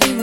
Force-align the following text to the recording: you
you 0.00 0.21